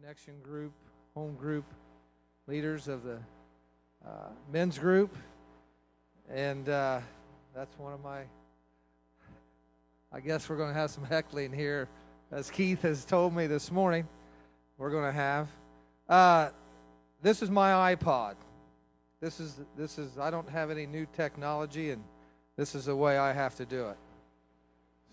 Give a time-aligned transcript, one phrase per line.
[0.00, 0.72] connection group,
[1.14, 1.64] home group
[2.46, 3.18] leaders of the
[4.06, 5.16] uh, men's group.
[6.30, 7.00] And uh,
[7.54, 8.20] that's one of my,
[10.12, 11.88] I guess we're going to have some heckling here,
[12.30, 14.06] as Keith has told me this morning.
[14.76, 15.48] We're going to have.
[16.08, 16.50] Uh,
[17.22, 18.34] this is my iPod.
[19.20, 22.04] This is this is I don't have any new technology, and
[22.56, 23.96] this is the way I have to do it.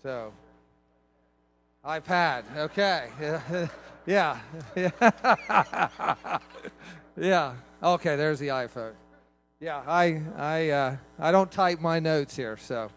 [0.00, 0.32] So,
[1.84, 2.44] iPad.
[2.56, 3.08] Okay.
[4.06, 4.38] yeah.
[7.16, 7.54] Yeah.
[7.82, 8.14] Okay.
[8.14, 8.92] There's the iPhone.
[9.58, 9.82] Yeah.
[9.84, 12.56] I I uh, I don't type my notes here.
[12.56, 12.88] So,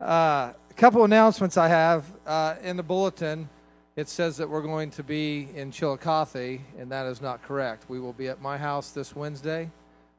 [0.00, 3.50] uh, a couple announcements I have uh, in the bulletin.
[3.96, 7.90] It says that we're going to be in Chillicothe, and that is not correct.
[7.90, 9.70] We will be at my house this Wednesday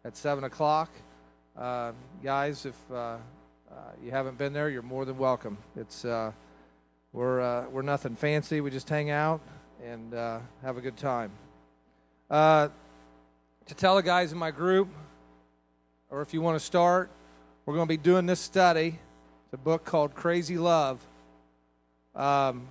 [0.03, 0.92] at 7 o'clock.
[1.58, 3.17] Uh, guys, if uh, uh,
[4.03, 5.58] you haven't been there, you're more than welcome.
[5.76, 6.03] It's
[7.12, 8.62] we're we're nothing fancy.
[8.62, 9.42] We just hang out
[9.84, 11.32] and uh, have a good time.
[12.30, 14.90] to tell the guys in my group,
[16.09, 17.09] or if you want to start,
[17.66, 19.00] we're going to be doing this study.
[19.45, 21.00] It's a book called Crazy Love.
[22.16, 22.68] Um,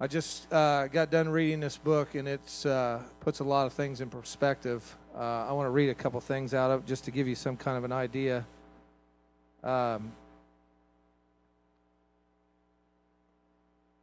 [0.00, 3.72] I just uh, got done reading this book, and it uh, puts a lot of
[3.72, 4.96] things in perspective.
[5.16, 7.34] Uh, I want to read a couple things out of it just to give you
[7.34, 8.44] some kind of an idea.
[9.64, 10.12] Um,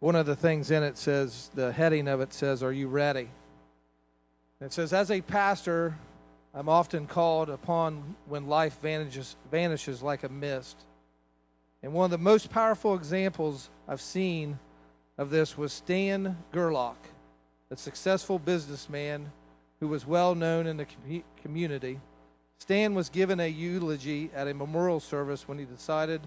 [0.06, 3.28] one of the things in it says, the heading of it says, Are you ready?
[4.62, 5.98] it says, As a pastor,
[6.54, 10.78] I'm often called upon when life vanishes, vanishes like a mist.
[11.82, 14.60] And one of the most powerful examples I've seen
[15.18, 17.10] of this was Stan Gerlach,
[17.72, 19.32] a successful businessman
[19.80, 22.00] who was well known in the com- community.
[22.60, 26.22] Stan was given a eulogy at a memorial service when he decided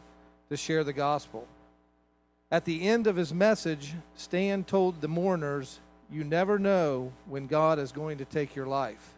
[0.50, 1.46] to share the gospel.
[2.50, 7.78] At the end of his message, Stan told the mourners, You never know when God
[7.78, 9.14] is going to take your life.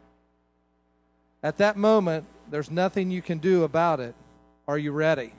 [1.42, 4.14] At that moment, there's nothing you can do about it.
[4.66, 5.32] Are you ready?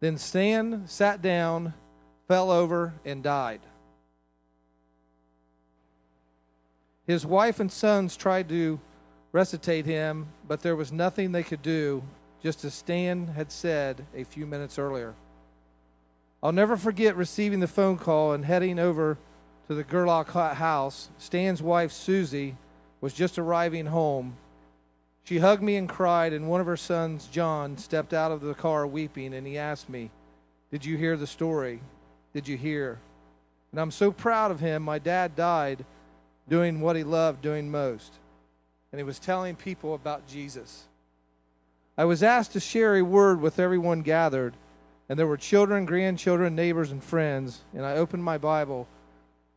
[0.00, 1.74] Then Stan sat down
[2.26, 3.60] fell over, and died.
[7.06, 8.80] His wife and sons tried to
[9.32, 12.02] resuscitate him, but there was nothing they could do,
[12.42, 15.14] just as Stan had said a few minutes earlier.
[16.46, 19.18] I'll never forget receiving the phone call and heading over
[19.66, 21.08] to the Gerlach house.
[21.18, 22.54] Stan's wife, Susie,
[23.00, 24.36] was just arriving home.
[25.24, 28.54] She hugged me and cried, and one of her sons, John, stepped out of the
[28.54, 30.12] car weeping, and he asked me,
[30.70, 31.80] Did you hear the story?
[32.32, 33.00] did you hear?
[33.72, 34.84] And I'm so proud of him.
[34.84, 35.84] My dad died
[36.48, 38.12] doing what he loved doing most,
[38.92, 40.84] and he was telling people about Jesus.
[41.98, 44.54] I was asked to share a word with everyone gathered,
[45.08, 48.88] and there were children, grandchildren, neighbors, and friends, and I opened my Bible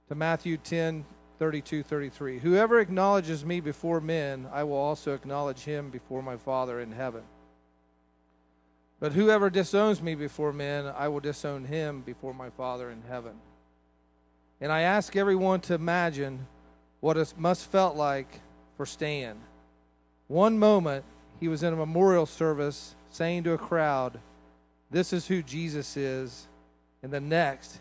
[0.08, 1.06] to Matthew 10
[1.40, 2.40] 32 33.
[2.40, 7.24] Whoever acknowledges me before men, I will also acknowledge him before my Father in heaven.
[9.00, 13.36] But whoever disowns me before men, I will disown him before my Father in heaven.
[14.60, 16.48] And I ask everyone to imagine
[17.00, 18.42] what it must felt like
[18.76, 19.38] for Stan.
[20.28, 21.06] One moment
[21.40, 24.20] he was in a memorial service saying to a crowd,
[24.92, 26.48] This is who Jesus is.
[27.02, 27.80] And the next,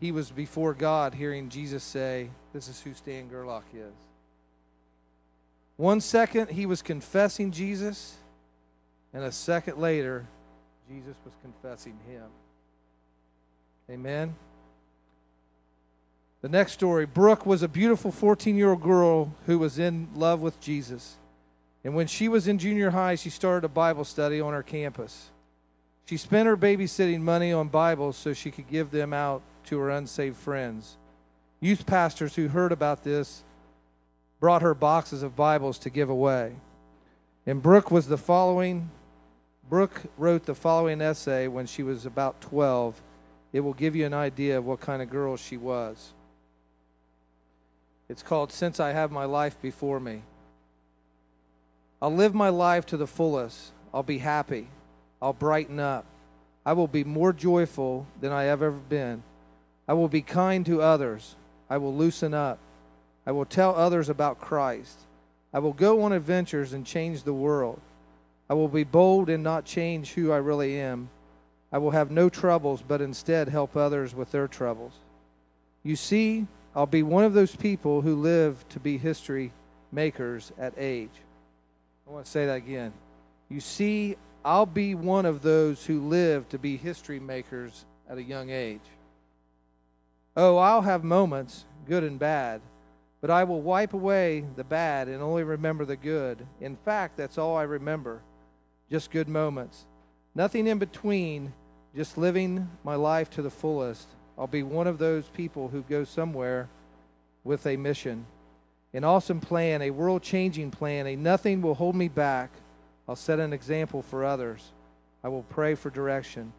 [0.00, 3.94] he was before God hearing Jesus say, This is who Stan Gerlach is.
[5.76, 8.16] One second he was confessing Jesus,
[9.12, 10.26] and a second later
[10.88, 12.24] Jesus was confessing him.
[13.90, 14.34] Amen.
[16.40, 20.40] The next story Brooke was a beautiful 14 year old girl who was in love
[20.40, 21.16] with Jesus.
[21.84, 25.30] And when she was in junior high, she started a Bible study on our campus.
[26.08, 29.90] She spent her babysitting money on Bibles so she could give them out to her
[29.90, 30.96] unsaved friends.
[31.60, 33.44] Youth pastors who heard about this
[34.40, 36.54] brought her boxes of Bibles to give away.
[37.44, 38.88] And Brooke was the following
[39.68, 43.02] Brooke wrote the following essay when she was about 12.
[43.52, 46.14] It will give you an idea of what kind of girl she was.
[48.08, 50.22] It's called Since I Have My Life Before Me.
[52.00, 53.72] I'll live my life to the fullest.
[53.92, 54.68] I'll be happy.
[55.20, 56.04] I'll brighten up.
[56.64, 59.22] I will be more joyful than I have ever been.
[59.86, 61.34] I will be kind to others.
[61.70, 62.58] I will loosen up.
[63.26, 64.98] I will tell others about Christ.
[65.52, 67.80] I will go on adventures and change the world.
[68.50, 71.10] I will be bold and not change who I really am.
[71.72, 74.92] I will have no troubles, but instead help others with their troubles.
[75.82, 79.52] You see, I'll be one of those people who live to be history
[79.92, 81.10] makers at age.
[82.06, 82.92] I want to say that again.
[83.48, 88.22] You see, I'll be one of those who live to be history makers at a
[88.22, 88.80] young age.
[90.36, 92.60] Oh, I'll have moments, good and bad.
[93.20, 96.46] But I will wipe away the bad and only remember the good.
[96.60, 98.22] In fact, that's all I remember
[98.90, 99.84] just good moments.
[100.34, 101.52] Nothing in between,
[101.94, 104.06] just living my life to the fullest.
[104.38, 106.68] I'll be one of those people who go somewhere
[107.44, 108.24] with a mission,
[108.94, 112.50] an awesome plan, a world changing plan, a nothing will hold me back.
[113.08, 114.72] I'll set an example for others.
[115.24, 116.52] I will pray for direction.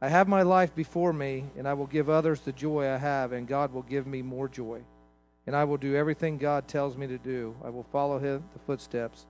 [0.00, 3.32] I have my life before me, and I will give others the joy I have,
[3.32, 4.82] and God will give me more joy
[5.48, 7.56] and I will do everything God tells me to do.
[7.64, 9.24] I will follow his, the footsteps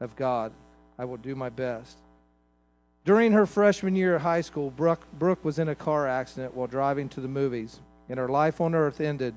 [0.00, 0.52] of God.
[0.98, 1.96] I will do my best.
[3.06, 6.66] During her freshman year at high school, Brooke, Brooke was in a car accident while
[6.66, 7.80] driving to the movies,
[8.10, 9.34] and her life on earth ended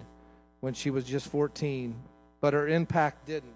[0.59, 1.95] when she was just 14.
[2.41, 3.55] But her impact didn't.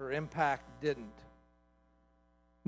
[0.00, 1.06] Her impact didn't.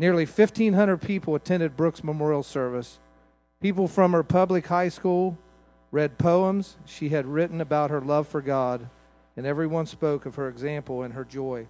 [0.01, 2.99] Nearly 1,500 people attended Brooks memorial service.
[3.61, 5.37] People from her public high school,
[5.91, 8.89] read poems she had written about her love for God,
[9.37, 11.67] and everyone spoke of her example and her joy.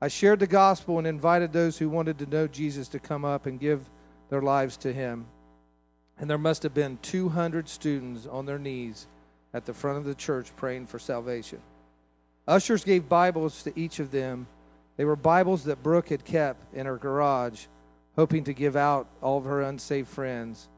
[0.00, 3.44] I shared the gospel and invited those who wanted to know Jesus to come up
[3.44, 3.90] and give
[4.30, 5.26] their lives to him.
[6.16, 9.06] And there must have been 200 students on their knees
[9.52, 11.60] at the front of the church praying for salvation.
[12.48, 14.46] Ushers gave Bibles to each of them.
[14.96, 17.66] They were Bibles that Brooke had kept in her garage,
[18.16, 20.68] hoping to give out all of her unsaved friends.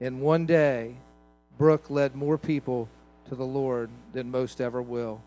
[0.00, 0.96] And one day,
[1.56, 2.88] Brooke led more people
[3.28, 5.22] to the Lord than most ever will.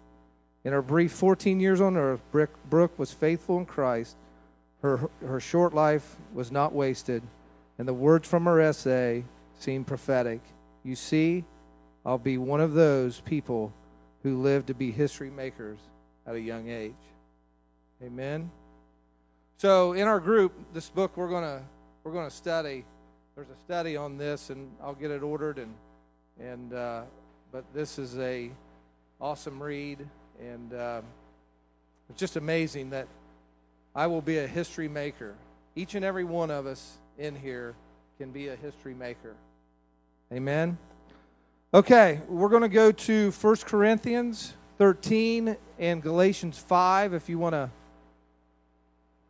[0.66, 4.18] In her brief 14 years on earth, Brooke was faithful in Christ.
[4.82, 7.24] Her, her short life was not wasted,
[7.78, 9.24] and the words from her essay
[9.60, 10.42] seem prophetic.
[10.84, 11.46] You see,
[12.06, 13.72] I'll be one of those people
[14.24, 15.80] who live to be history makers
[16.28, 16.94] at a young age.
[18.04, 18.52] Amen.
[19.56, 21.62] So in our group, this book we're gonna
[22.04, 22.84] we're gonna study.
[23.34, 25.74] There's a study on this, and I'll get it ordered and
[26.38, 27.04] and uh,
[27.54, 28.52] but this is a
[29.22, 30.06] awesome read,
[30.42, 31.02] and uh,
[32.10, 33.08] it's just amazing that
[33.96, 35.34] I will be a history maker.
[35.74, 37.74] Each and every one of us in here
[38.18, 39.34] can be a history maker.
[40.30, 40.78] Amen.
[41.74, 47.54] Okay, we're going to go to 1 Corinthians 13 and Galatians 5 if you want
[47.54, 47.70] to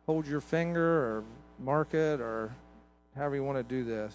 [0.06, 1.24] hold your finger or
[1.58, 2.54] mark it or
[3.16, 4.14] however you want to do this.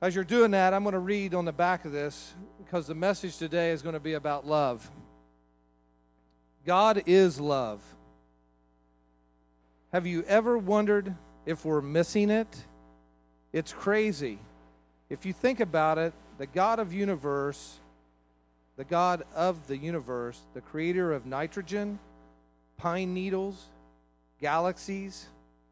[0.00, 2.94] As you're doing that, I'm going to read on the back of this because the
[2.94, 4.90] message today is going to be about love.
[6.66, 7.80] God is love.
[9.92, 11.14] Have you ever wondered
[11.46, 12.48] if we're missing it?
[13.52, 14.38] It's crazy.
[15.08, 17.78] If you think about it, the God of universe,
[18.76, 21.98] the God of the universe, the creator of nitrogen,
[22.76, 23.68] pine needles,
[24.40, 25.26] galaxies,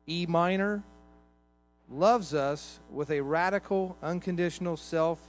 [0.06, 0.82] E minor,
[1.90, 5.20] loves us with a radical, unconditional, self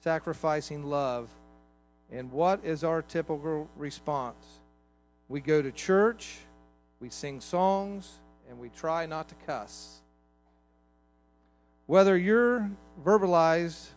[0.00, 1.28] sacrificing love.
[2.10, 4.44] And what is our typical response?
[5.28, 6.38] We go to church,
[7.00, 10.00] we sing songs, and we try not to cuss.
[11.86, 12.70] Whether you're
[13.04, 13.88] verbalized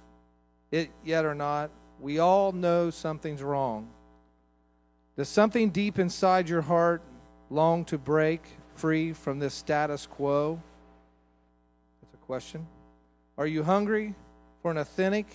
[0.71, 3.89] it yet or not, we all know something's wrong.
[5.15, 7.01] Does something deep inside your heart
[7.49, 8.41] long to break
[8.79, 10.61] free from this status quo?
[12.01, 12.65] That's a question.
[13.37, 14.15] Are you hungry
[14.61, 15.27] for an authentic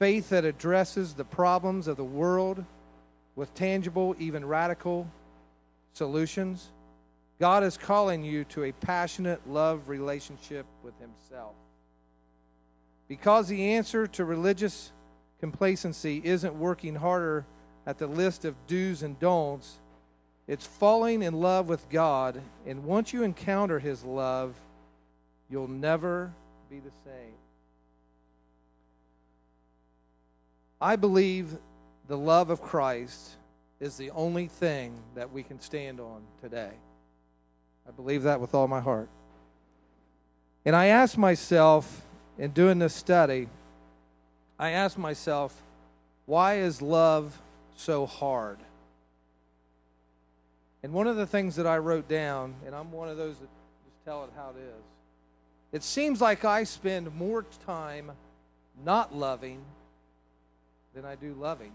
[0.00, 2.64] faith that addresses the problems of the world
[3.36, 5.08] with tangible, even radical
[5.92, 6.70] solutions?
[7.38, 11.54] God is calling you to a passionate love relationship with Himself.
[13.06, 14.90] Because the answer to religious
[15.38, 17.46] complacency isn't working harder
[17.86, 19.78] at the list of do's and don'ts,
[20.48, 22.40] it's falling in love with God.
[22.66, 24.54] And once you encounter His love,
[25.50, 26.32] You'll never
[26.68, 27.34] be the same.
[30.80, 31.56] I believe
[32.06, 33.30] the love of Christ
[33.80, 36.70] is the only thing that we can stand on today.
[37.86, 39.08] I believe that with all my heart.
[40.64, 42.02] And I asked myself
[42.36, 43.48] in doing this study,
[44.58, 45.62] I asked myself,
[46.26, 47.40] why is love
[47.76, 48.58] so hard?
[50.82, 53.48] And one of the things that I wrote down, and I'm one of those that
[53.84, 54.84] just tell it how it is,
[55.72, 58.12] it seems like I spend more time
[58.84, 59.60] not loving
[60.94, 61.72] than I do loving.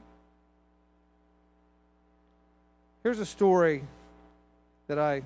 [3.03, 3.83] Here's a story
[4.87, 5.23] that I,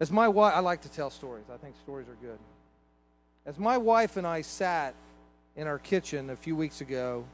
[0.00, 1.44] as my wife, I like to tell stories.
[1.52, 2.38] I think stories are good.
[3.46, 4.94] As my wife and I sat
[5.56, 7.24] in our kitchen a few weeks ago,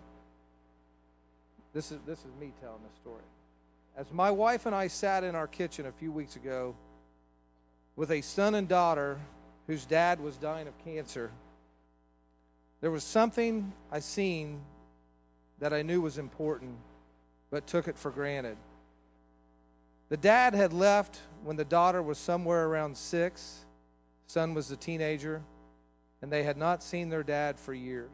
[1.73, 3.23] this is, this is me telling this story.
[3.97, 6.77] As my wife and I sat in our kitchen a few weeks ago
[7.97, 9.19] with a son and daughter
[9.67, 11.31] whose dad was dying of cancer,
[12.83, 14.61] there was something I seen
[15.61, 16.77] that I knew was important,
[17.51, 18.59] but took it for granted.
[20.11, 23.65] The dad had left when the daughter was somewhere around six,
[24.27, 25.43] son was a teenager,
[26.21, 28.11] and they had not seen their dad for years.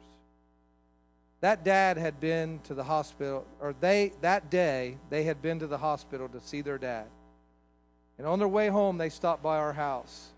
[1.42, 5.66] That dad had been to the hospital, or they that day they had been to
[5.66, 7.06] the hospital to see their dad.
[8.16, 10.28] And on their way home, they stopped by our house.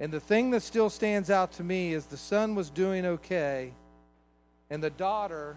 [0.00, 3.72] And the thing that still stands out to me is the son was doing okay,
[4.68, 5.56] and the daughter,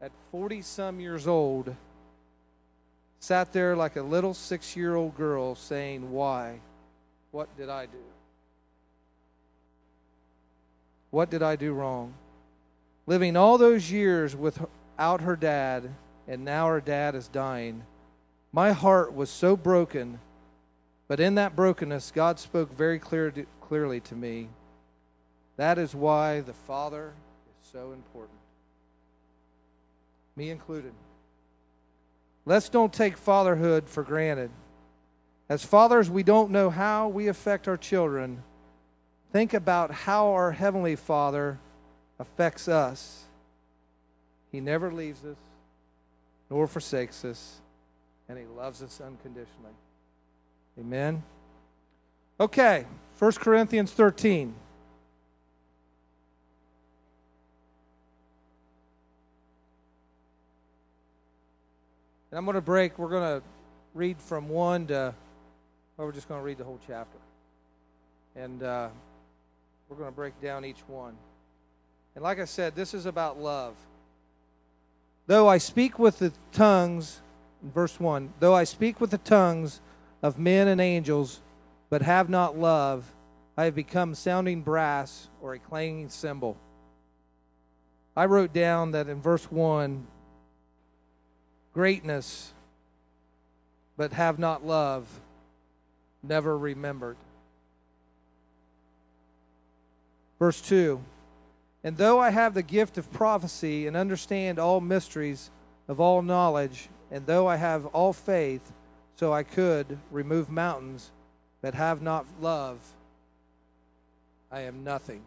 [0.00, 1.74] at 40 some years old,
[3.18, 6.60] sat there like a little six year old girl saying, Why?
[7.32, 7.98] What did I do?
[11.10, 12.14] What did I do wrong?
[13.06, 15.90] Living all those years without her dad,
[16.26, 17.84] and now her dad is dying.
[18.52, 20.18] My heart was so broken
[21.08, 24.48] but in that brokenness, God spoke very clear to, clearly to me.
[25.56, 27.12] That is why the Father
[27.48, 28.38] is so important.
[30.34, 30.92] Me included.
[32.44, 34.50] Let's don't take fatherhood for granted.
[35.48, 38.42] As fathers, we don't know how we affect our children.
[39.32, 41.58] Think about how our Heavenly Father
[42.18, 43.24] affects us.
[44.50, 45.36] He never leaves us
[46.48, 47.60] nor forsakes us,
[48.28, 49.74] and He loves us unconditionally.
[50.78, 51.22] Amen.
[52.38, 52.86] Okay,
[53.18, 54.54] 1 Corinthians 13.
[62.30, 62.98] And I'm going to break.
[62.98, 63.46] We're going to
[63.94, 65.14] read from 1 to,
[65.96, 67.18] well, we're just going to read the whole chapter.
[68.34, 68.88] And uh,
[69.88, 71.16] we're going to break down each one.
[72.16, 73.74] And like I said, this is about love.
[75.26, 77.20] Though I speak with the tongues,
[77.62, 79.82] verse 1, though I speak with the tongues
[80.22, 81.42] of men and angels,
[81.90, 83.04] but have not love,
[83.54, 86.56] I have become sounding brass or a clanging cymbal.
[88.16, 90.06] I wrote down that in verse 1
[91.74, 92.54] greatness,
[93.98, 95.06] but have not love,
[96.22, 97.18] never remembered.
[100.38, 100.98] Verse 2
[101.86, 105.52] And though I have the gift of prophecy and understand all mysteries
[105.86, 108.72] of all knowledge, and though I have all faith,
[109.14, 111.12] so I could remove mountains,
[111.62, 112.80] but have not love,
[114.50, 115.22] I am nothing.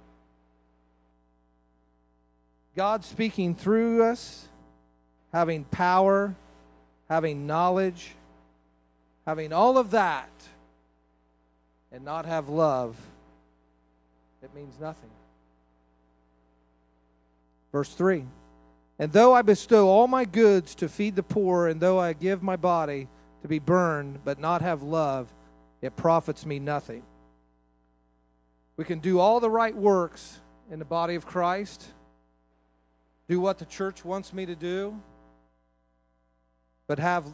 [2.76, 4.46] God speaking through us,
[5.32, 6.36] having power,
[7.08, 8.16] having knowledge,
[9.26, 10.30] having all of that,
[11.90, 12.98] and not have love,
[14.44, 15.10] it means nothing.
[17.72, 18.26] Verse 3
[18.98, 22.42] And though I bestow all my goods to feed the poor, and though I give
[22.44, 23.08] my body,
[23.42, 25.34] to be burned, but not have love,
[25.82, 27.04] it profits me nothing.
[28.76, 30.40] We can do all the right works
[30.72, 31.86] in the body of Christ,
[33.28, 35.00] do what the church wants me to do,
[36.88, 37.26] but have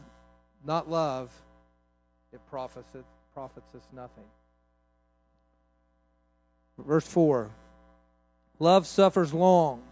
[0.64, 1.32] not love,
[2.32, 4.24] it profits, it profits us nothing.
[6.78, 7.50] Verse 4
[8.58, 9.82] Love suffers long.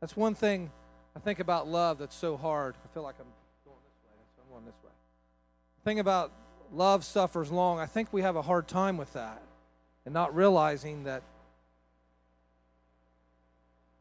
[0.00, 0.70] That's one thing
[1.14, 2.74] I think about love that's so hard.
[2.84, 3.26] I feel like I'm
[3.64, 4.42] going this way.
[4.42, 4.90] I'm going this way.
[5.78, 6.32] The thing about
[6.72, 9.42] love suffers long, I think we have a hard time with that
[10.04, 11.22] and not realizing that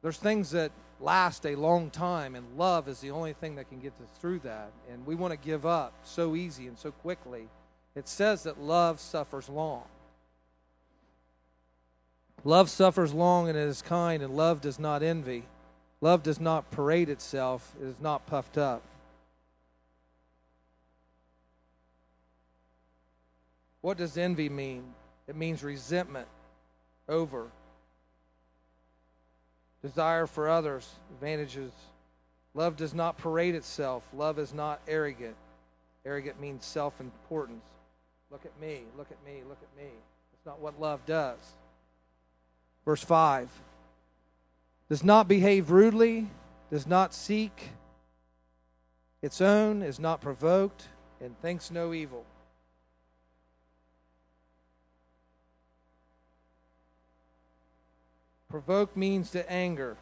[0.01, 3.79] there's things that last a long time, and love is the only thing that can
[3.79, 4.71] get us through that.
[4.89, 7.47] And we want to give up so easy and so quickly.
[7.95, 9.83] It says that love suffers long.
[12.45, 15.43] Love suffers long and it is kind, and love does not envy.
[16.01, 18.81] Love does not parade itself, it is not puffed up.
[23.81, 24.83] What does envy mean?
[25.27, 26.27] It means resentment
[27.07, 27.47] over,
[29.81, 31.71] desire for others, advantages.
[32.53, 34.03] Love does not parade itself.
[34.13, 35.35] Love is not arrogant.
[36.05, 37.65] Arrogant means self importance.
[38.31, 39.89] Look at me, look at me, look at me.
[40.31, 41.37] That's not what love does.
[42.85, 43.49] Verse 5
[44.89, 46.27] does not behave rudely,
[46.71, 47.69] does not seek
[49.21, 50.87] its own, is not provoked,
[51.21, 52.25] and thinks no evil.
[58.49, 59.95] Provoke means to anger,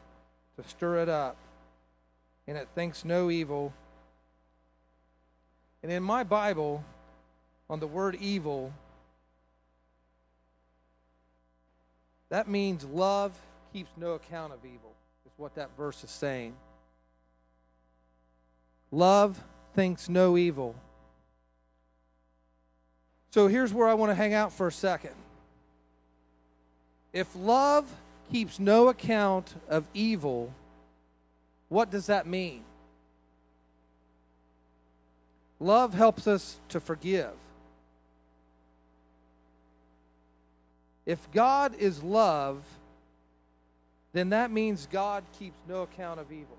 [0.56, 1.36] to stir it up,
[2.48, 3.74] and it thinks no evil.
[5.84, 6.82] And in my Bible,
[7.70, 8.72] on the word evil,
[12.30, 13.38] that means love
[13.74, 14.94] keeps no account of evil,
[15.26, 16.56] is what that verse is saying.
[18.92, 19.44] Love
[19.74, 20.76] thinks no evil.
[23.32, 25.16] So here's where I want to hang out for a second.
[27.14, 27.86] If love
[28.32, 30.54] keeps no account of evil,
[31.70, 32.64] What does that mean?
[35.60, 37.34] Love helps us to forgive.
[41.06, 42.64] If God is love,
[44.18, 46.58] then that means God keeps no account of evil.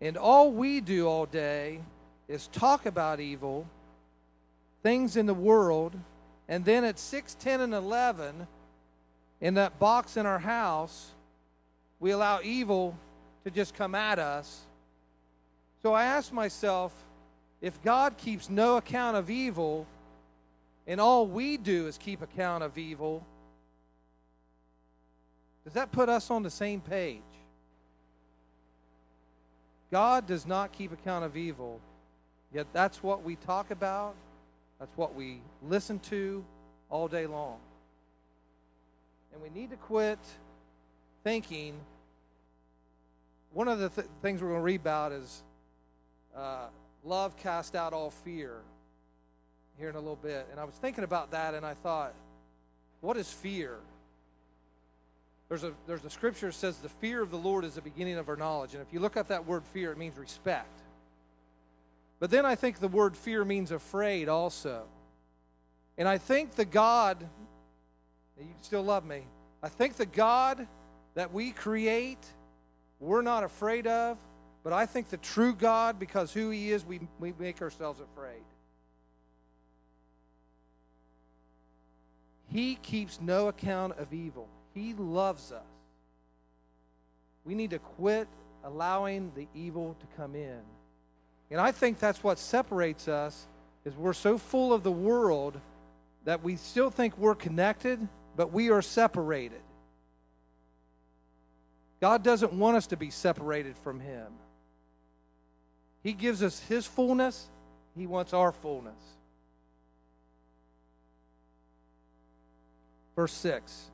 [0.00, 1.80] And all we do all day
[2.28, 3.66] is talk about evil,
[4.82, 5.94] things in the world,
[6.48, 8.46] and then at 6, 10, and 11,
[9.40, 11.10] in that box in our house,
[12.00, 12.96] we allow evil
[13.44, 14.62] to just come at us.
[15.82, 16.92] So I ask myself
[17.60, 19.86] if God keeps no account of evil,
[20.86, 23.24] and all we do is keep account of evil,
[25.64, 27.22] does that put us on the same page?
[29.90, 31.80] God does not keep account of evil,
[32.52, 34.14] yet that's what we talk about,
[34.78, 36.44] that's what we listen to
[36.90, 37.58] all day long.
[39.32, 40.18] And we need to quit
[41.22, 41.74] thinking.
[43.52, 45.42] One of the th- things we're going to read about is
[46.36, 46.66] uh,
[47.04, 48.56] love cast out all fear
[49.78, 50.46] here in a little bit.
[50.50, 52.14] And I was thinking about that and I thought,
[53.00, 53.78] what is fear?
[55.48, 58.16] There's a, there's a scripture that says the fear of the Lord is the beginning
[58.16, 58.74] of our knowledge.
[58.74, 60.80] And if you look up that word fear, it means respect.
[62.18, 64.84] But then I think the word fear means afraid also.
[65.98, 67.18] And I think the God,
[68.38, 69.22] you still love me,
[69.62, 70.66] I think the God
[71.14, 72.24] that we create,
[72.98, 74.18] we're not afraid of,
[74.62, 78.42] but I think the true God, because who He is, we, we make ourselves afraid.
[82.48, 84.48] He keeps no account of evil.
[84.74, 85.62] He loves us.
[87.44, 88.28] We need to quit
[88.64, 90.60] allowing the evil to come in.
[91.50, 93.46] And I think that's what separates us
[93.84, 95.60] is we're so full of the world
[96.24, 99.60] that we still think we're connected, but we are separated.
[102.00, 104.26] God doesn't want us to be separated from him.
[106.02, 107.48] He gives us his fullness,
[107.96, 108.98] he wants our fullness.
[113.14, 113.90] Verse 6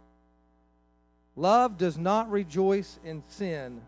[1.40, 3.80] Love does not rejoice in sin.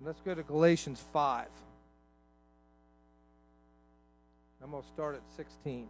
[0.00, 1.48] Let's go to Galatians 5.
[4.64, 5.86] I'm going to start at 16.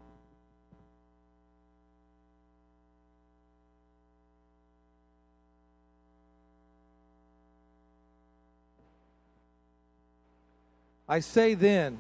[11.09, 11.97] I say then,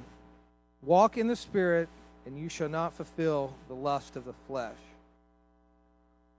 [0.82, 1.88] walk in the Spirit,
[2.26, 4.74] and you shall not fulfill the lust of the flesh.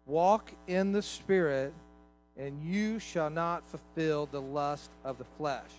[0.05, 1.73] Walk in the Spirit,
[2.37, 5.71] and you shall not fulfill the lust of the flesh.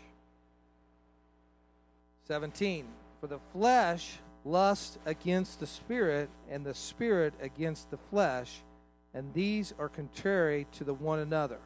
[2.26, 2.86] 17.
[3.20, 8.62] For the flesh lusts against the Spirit, and the Spirit against the flesh,
[9.12, 11.58] and these are contrary to the one another,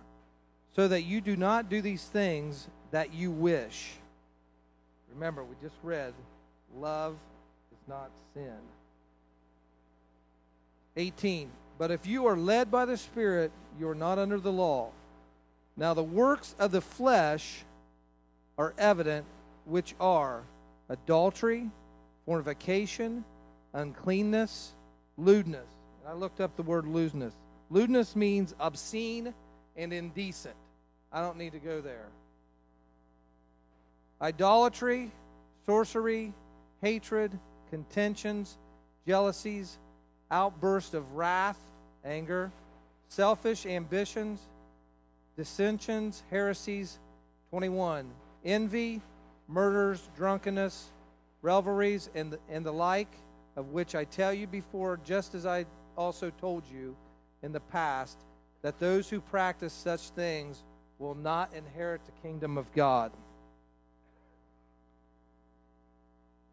[0.74, 3.92] so that you do not do these things that you wish.
[5.14, 6.12] Remember, we just read,
[6.76, 7.16] love
[7.72, 8.58] is not sin.
[10.96, 11.50] 18.
[11.78, 14.90] But if you are led by the Spirit, you are not under the law.
[15.76, 17.64] Now, the works of the flesh
[18.58, 19.24] are evident,
[19.64, 20.42] which are
[20.88, 21.70] adultery,
[22.26, 23.24] fornication,
[23.72, 24.72] uncleanness,
[25.16, 25.68] lewdness.
[26.06, 27.34] I looked up the word lewdness.
[27.70, 29.32] Lewdness means obscene
[29.76, 30.56] and indecent.
[31.12, 32.06] I don't need to go there.
[34.20, 35.12] Idolatry,
[35.64, 36.32] sorcery,
[36.82, 37.38] hatred,
[37.70, 38.58] contentions,
[39.06, 39.78] jealousies,
[40.30, 41.58] outburst of wrath,
[42.04, 42.50] anger,
[43.08, 44.40] selfish ambitions,
[45.36, 46.98] dissensions, heresies.
[47.50, 48.10] 21.
[48.44, 49.00] Envy,
[49.46, 50.90] murders, drunkenness,
[51.42, 53.08] revelries, and the, and the like,
[53.56, 56.96] of which I tell you before, just as I also told you
[57.42, 58.18] in the past,
[58.62, 60.62] that those who practice such things
[60.98, 63.12] will not inherit the kingdom of God.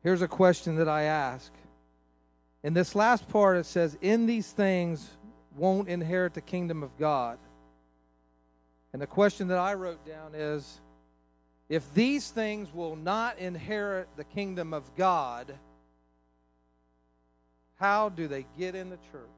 [0.03, 1.51] Here's a question that I ask
[2.65, 5.07] in this last part, it says, In these things
[5.55, 7.37] won't inherit the kingdom of God.
[8.91, 10.81] And the question that I wrote down is
[11.69, 15.53] if these things will not inherit the kingdom of God,
[17.75, 19.29] how do they get in the church?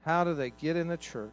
[0.00, 1.30] How do they get in the church?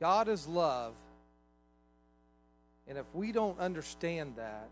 [0.00, 0.94] God is love,
[2.88, 4.68] and if we don't understand that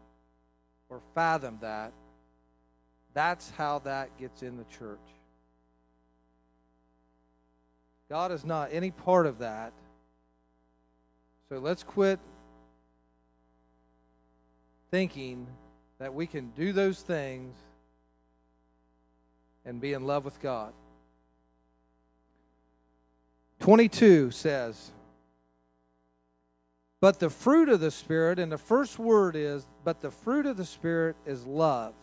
[0.89, 1.93] or fathom that,
[3.15, 4.99] that's how that gets in the church.
[8.09, 9.73] God is not any part of that.
[11.49, 12.19] So let's quit
[14.91, 15.47] thinking
[15.99, 17.55] that we can do those things
[19.65, 20.73] and be in love with God.
[23.61, 24.91] 22 says,
[27.03, 30.57] But the fruit of the Spirit, and the first word is, but the fruit of
[30.57, 31.95] the Spirit is love.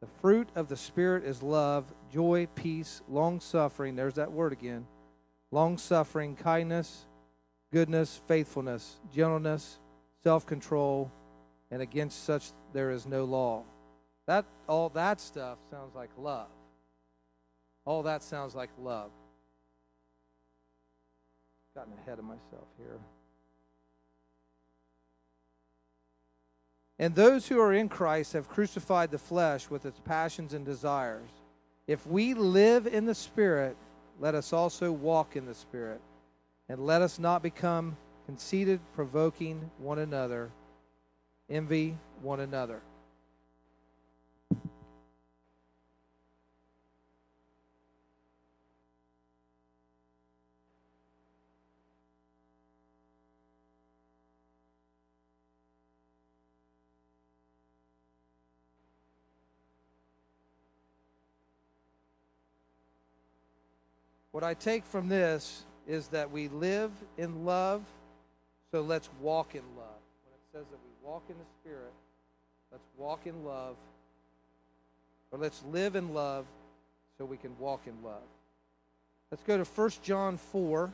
[0.00, 3.94] The fruit of the Spirit is love, joy, peace, long suffering.
[3.94, 4.84] There's that word again.
[5.52, 7.06] Long suffering, kindness,
[7.72, 9.78] goodness, faithfulness, gentleness,
[10.24, 11.12] self control,
[11.70, 13.62] and against such there is no law.
[14.26, 16.48] That all that stuff sounds like love.
[17.84, 19.12] All that sounds like love.
[21.76, 22.98] Gotten ahead of myself here.
[27.00, 31.30] And those who are in Christ have crucified the flesh with its passions and desires.
[31.86, 33.74] If we live in the Spirit,
[34.20, 36.02] let us also walk in the Spirit.
[36.68, 40.50] And let us not become conceited, provoking one another,
[41.48, 42.82] envy one another.
[64.40, 67.82] What I take from this is that we live in love,
[68.72, 70.00] so let's walk in love.
[70.24, 71.92] When it says that we walk in the Spirit,
[72.72, 73.76] let's walk in love,
[75.30, 76.46] or let's live in love
[77.18, 78.22] so we can walk in love.
[79.30, 80.90] Let's go to 1 John 4.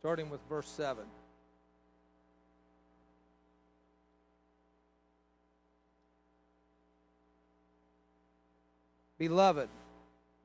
[0.00, 1.04] Starting with verse 7.
[9.18, 9.68] Beloved,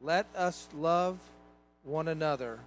[0.01, 1.19] let us love
[1.83, 2.59] one another,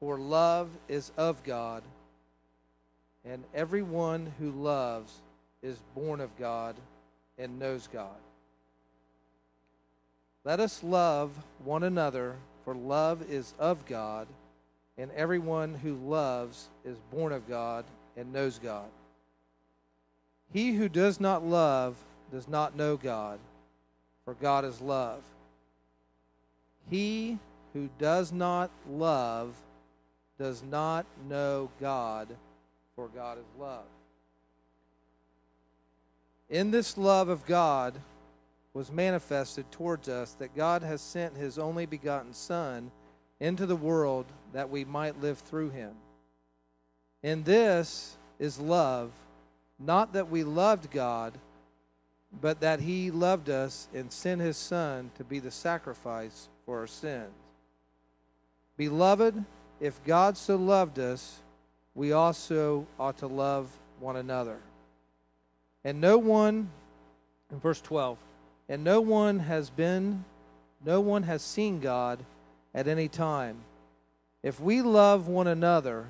[0.00, 1.82] for love is of God,
[3.22, 5.20] and everyone who loves
[5.62, 6.74] is born of God
[7.38, 8.16] and knows God.
[10.42, 14.26] Let us love one another, for love is of God
[14.96, 17.84] and everyone who loves is born of God
[18.16, 18.88] and knows God.
[20.52, 21.96] He who does not love
[22.30, 23.38] does not know God,
[24.24, 25.22] for God is love.
[26.90, 27.38] He
[27.72, 29.54] who does not love
[30.38, 32.28] does not know God,
[32.94, 33.84] for God is love.
[36.50, 37.94] In this love of God
[38.74, 42.90] was manifested towards us that God has sent his only begotten Son
[43.40, 45.92] into the world that we might live through him.
[47.22, 49.10] And this is love,
[49.78, 51.34] not that we loved God,
[52.40, 56.86] but that he loved us and sent his Son to be the sacrifice for our
[56.86, 57.30] sins.
[58.76, 59.44] Beloved,
[59.80, 61.40] if God so loved us,
[61.94, 63.70] we also ought to love
[64.00, 64.58] one another.
[65.84, 66.70] And no one,
[67.52, 68.18] in verse 12,
[68.68, 70.24] and no one has been,
[70.84, 72.18] no one has seen God
[72.74, 73.58] at any time.
[74.42, 76.06] If we love one another,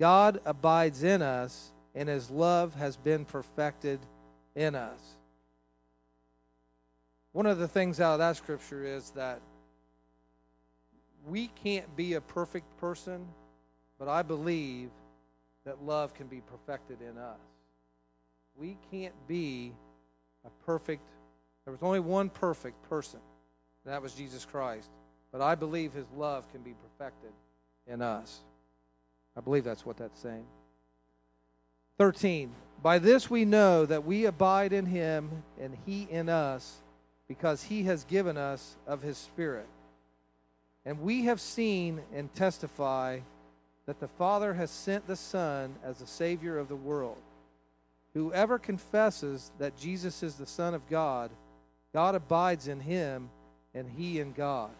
[0.00, 4.00] God abides in us, and his love has been perfected
[4.56, 5.00] in us.
[7.32, 9.40] One of the things out of that scripture is that
[11.26, 13.26] we can't be a perfect person,
[13.98, 14.90] but I believe
[15.64, 17.40] that love can be perfected in us.
[18.56, 19.72] We can't be
[20.44, 21.08] a perfect,
[21.64, 23.20] there was only one perfect person,
[23.84, 24.90] and that was Jesus Christ.
[25.34, 27.32] But I believe his love can be perfected
[27.88, 28.38] in us.
[29.36, 30.46] I believe that's what that's saying.
[31.98, 32.52] 13.
[32.80, 36.82] By this we know that we abide in him and he in us,
[37.26, 39.66] because he has given us of his Spirit.
[40.86, 43.18] And we have seen and testify
[43.86, 47.18] that the Father has sent the Son as the Savior of the world.
[48.12, 51.32] Whoever confesses that Jesus is the Son of God,
[51.92, 53.30] God abides in him
[53.74, 54.70] and he in God.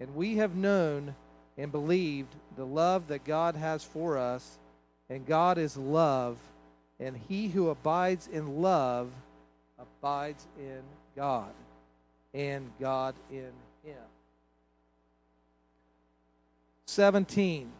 [0.00, 1.14] And we have known
[1.56, 4.58] and believed the love that God has for us,
[5.08, 6.36] and God is love,
[7.00, 9.10] and he who abides in love
[9.78, 10.82] abides in
[11.14, 11.52] God,
[12.34, 13.52] and God in
[13.84, 13.96] him.
[16.86, 17.70] 17.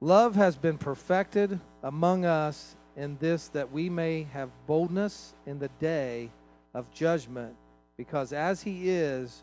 [0.00, 5.70] Love has been perfected among us in this that we may have boldness in the
[5.78, 6.30] day
[6.74, 7.54] of judgment
[7.96, 9.42] because as he is,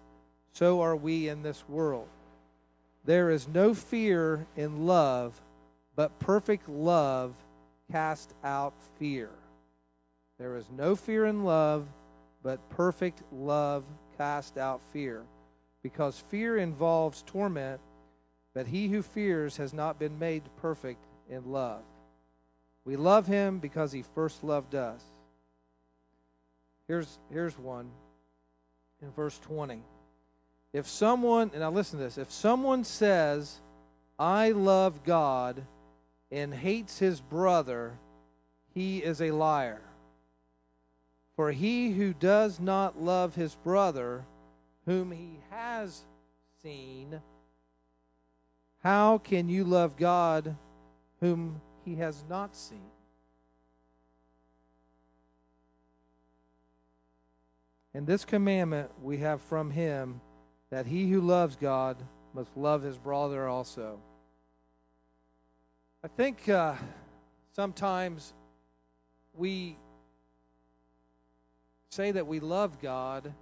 [0.54, 2.08] so are we in this world.
[3.06, 5.40] There is no fear in love,
[5.96, 7.34] but perfect love
[7.92, 9.30] casts out fear.
[10.38, 11.88] There is no fear in love,
[12.44, 13.84] but perfect love
[14.18, 15.24] casts out fear,
[15.82, 17.80] because fear involves torment,
[18.54, 21.82] but he who fears has not been made perfect in love.
[22.86, 25.04] We love him because he first loved us.
[26.88, 27.90] Here's, here's one
[29.02, 29.82] in verse 20.
[30.74, 33.60] If someone, and now listen to this, if someone says,
[34.18, 35.64] I love God,
[36.32, 37.94] and hates his brother,
[38.74, 39.82] he is a liar.
[41.36, 44.26] For he who does not love his brother,
[44.86, 46.04] whom he has
[46.62, 47.22] seen,
[48.84, 50.56] how can you love God
[51.20, 52.80] whom he has not seen?
[57.94, 60.22] And this commandment we have from him
[60.70, 61.98] that he who loves God
[62.34, 64.00] must love his brother also.
[66.04, 66.76] I think uh,
[67.54, 68.34] sometimes
[69.36, 69.78] we
[71.90, 73.34] say that we love God,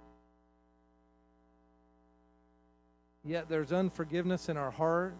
[3.22, 5.14] yet there's unforgiveness in our heart.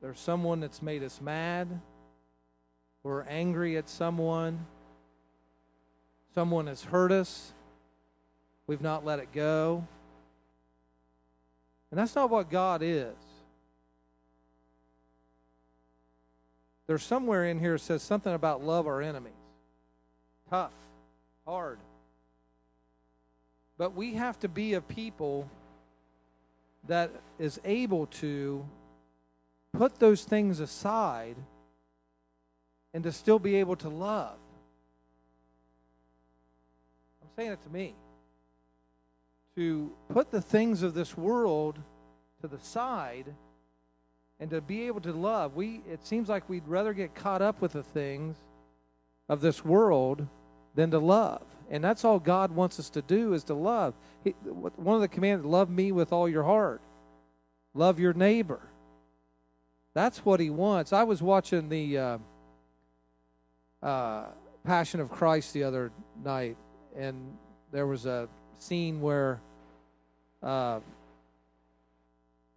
[0.00, 1.80] There's someone that's made us mad.
[3.02, 4.64] We're angry at someone.
[6.38, 7.52] Someone has hurt us.
[8.68, 9.84] We've not let it go.
[11.90, 13.16] And that's not what God is.
[16.86, 19.32] There's somewhere in here says something about love our enemies.
[20.48, 20.70] Tough,
[21.44, 21.80] hard.
[23.76, 25.50] But we have to be a people
[26.86, 28.64] that is able to
[29.72, 31.34] put those things aside
[32.94, 34.38] and to still be able to love.
[37.38, 37.94] Saying it to me.
[39.54, 41.78] To put the things of this world
[42.40, 43.32] to the side
[44.40, 45.54] and to be able to love.
[45.54, 48.36] We it seems like we'd rather get caught up with the things
[49.28, 50.26] of this world
[50.74, 51.44] than to love.
[51.70, 53.94] And that's all God wants us to do is to love.
[54.24, 56.80] He, one of the commands, love me with all your heart.
[57.72, 58.62] Love your neighbor.
[59.94, 60.92] That's what he wants.
[60.92, 62.18] I was watching the uh,
[63.80, 64.24] uh,
[64.64, 65.92] Passion of Christ the other
[66.24, 66.56] night,
[66.96, 67.36] and
[67.70, 69.40] there was a scene where
[70.42, 70.80] uh,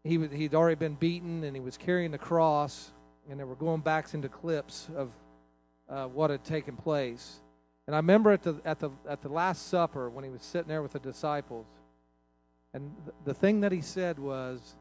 [0.04, 2.92] he he'd already been beaten and he was carrying the cross,
[3.30, 5.12] and they were going back into clips of
[5.90, 7.40] uh, what had taken place.
[7.88, 10.68] And I remember at the at the at the Last Supper when he was sitting
[10.68, 11.68] there with the disciples,
[12.74, 14.76] and th- the thing that he said was,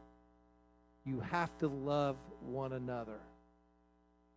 [1.04, 3.18] "You have to love one another."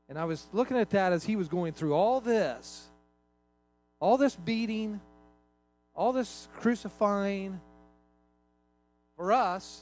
[0.10, 2.90] And I was looking at that as he was going through all this,
[4.04, 5.00] all this beating,
[5.96, 7.62] all this crucifying
[9.16, 9.82] for us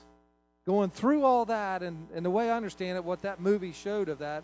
[0.63, 4.09] going through all that, and, and the way I understand it, what that movie showed
[4.09, 4.43] of that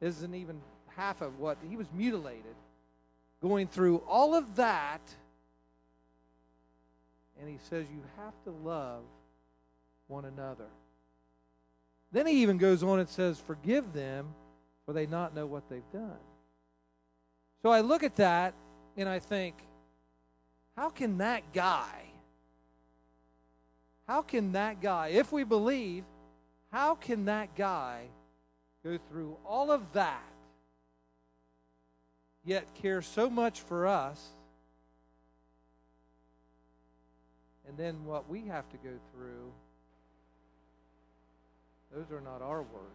[0.00, 0.62] isn't even
[0.96, 2.54] half of what he was mutilated.
[3.42, 5.02] Going through all of that,
[7.38, 9.02] and he says, You have to love
[10.06, 10.70] one another.
[12.12, 14.28] Then he even goes on and says, Forgive them,
[14.86, 16.16] for they not know what they've done.
[17.60, 18.54] So I look at that
[18.98, 19.54] and I think,
[20.76, 22.08] how can that guy
[24.08, 26.02] how can that guy, if we believe,
[26.72, 28.06] how can that guy
[28.82, 30.32] go through all of that,
[32.42, 34.28] yet care so much for us,
[37.68, 39.52] and then what we have to go through,
[41.94, 42.94] those are not our words.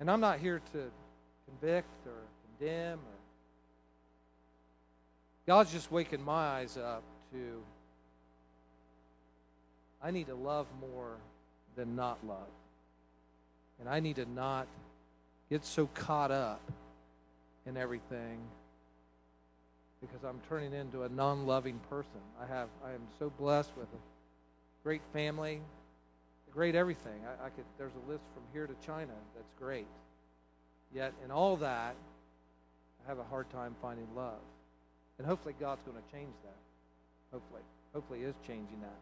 [0.00, 0.90] And I'm not here to
[1.46, 2.22] convict or
[2.58, 3.18] condemn or
[5.46, 7.02] God's just waking my eyes up
[7.32, 7.62] to
[10.02, 11.16] I need to love more
[11.76, 12.52] than not love.
[13.80, 14.68] And I need to not
[15.48, 16.60] get so caught up
[17.66, 18.38] in everything
[20.00, 22.20] because I'm turning into a non-loving person.
[22.40, 25.60] I have I am so blessed with a great family,
[26.52, 27.20] great everything.
[27.26, 29.86] I, I could there's a list from here to China that's great.
[30.92, 31.94] Yet in all that,
[33.04, 34.40] I have a hard time finding love.
[35.18, 36.56] And hopefully God's going to change that.
[37.32, 37.62] Hopefully.
[37.92, 38.98] Hopefully is changing that.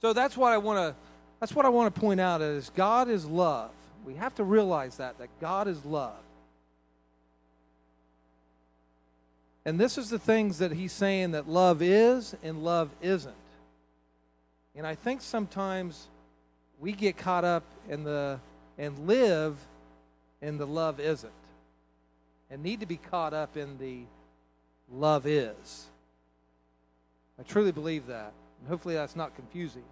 [0.00, 0.94] So that's what I want to
[1.40, 3.70] that's what I want to point out is God is love.
[4.04, 6.14] We have to realize that that God is love.
[9.64, 13.34] And this is the things that he's saying that love is and love isn't.
[14.74, 16.08] And I think sometimes
[16.80, 18.40] we get caught up in the
[18.78, 19.56] and live
[20.42, 21.32] in the love isn't.
[22.50, 24.02] And need to be caught up in the
[24.92, 25.86] love is.
[27.38, 28.32] I truly believe that.
[28.60, 29.84] And hopefully that's not confusing.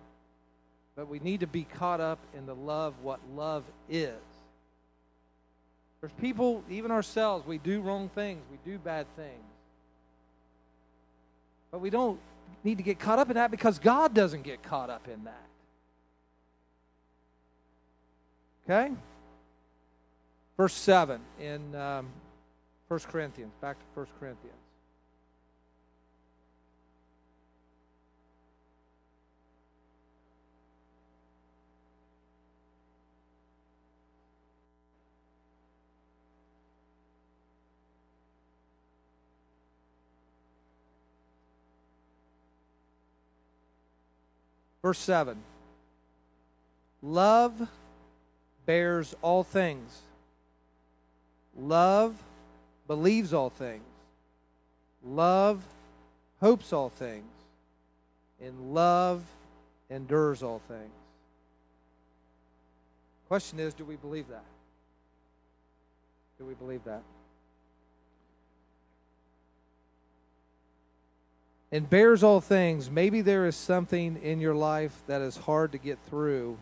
[0.97, 4.13] But we need to be caught up in the love, what love is.
[6.01, 9.31] There's people, even ourselves, we do wrong things, we do bad things.
[11.71, 12.19] But we don't
[12.65, 15.47] need to get caught up in that because God doesn't get caught up in that.
[18.69, 18.93] Okay?
[20.61, 22.07] Verse 7 in um,
[22.89, 23.51] 1 Corinthians.
[23.63, 24.55] Back to 1 Corinthians.
[44.83, 45.39] Verse 7
[47.01, 47.67] Love
[48.67, 50.03] bears all things,
[51.61, 52.15] love
[52.87, 53.83] believes all things,
[55.05, 55.63] love
[56.41, 57.31] hopes all things,
[58.41, 59.23] and love
[59.89, 60.91] endures all things.
[63.29, 64.45] Question is do we believe that?
[66.39, 67.03] Do we believe that?
[71.73, 75.79] and bears all things, maybe there is something in your life that is hard to
[75.79, 76.59] get through.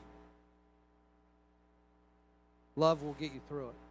[2.76, 3.87] Love will get you through it.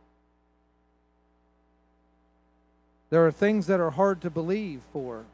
[3.09, 5.25] There are things that are hard to believe for.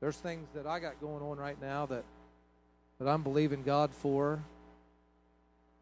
[0.00, 2.04] There's things that I got going on right now that
[2.98, 4.40] that I'm believing God for.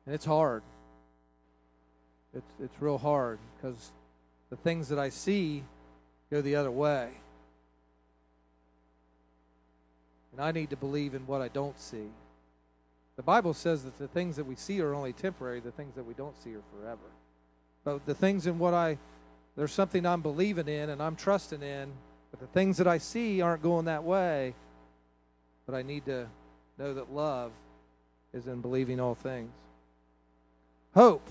[0.07, 0.63] And it's hard.
[2.35, 3.93] It's it's real hard because
[4.51, 5.63] the things that I see
[6.31, 7.11] go the other way.
[10.33, 12.11] And I need to believe in what I don't see.
[13.17, 16.05] The Bible says that the things that we see are only temporary, the things that
[16.05, 16.99] we don't see are forever.
[17.85, 18.99] But the things in what I,
[19.57, 21.93] there's something I'm believing in and I'm trusting in,
[22.31, 24.55] but the things that I see aren't going that way.
[25.67, 26.27] But I need to
[26.79, 27.53] know that love
[28.33, 29.51] is in believing all things.
[30.95, 31.27] Hope.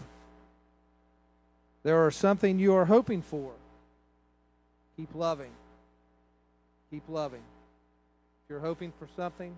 [1.83, 3.51] There are something you are hoping for.
[4.95, 5.51] Keep loving.
[6.89, 7.41] Keep loving
[8.43, 9.53] If you're hoping for something,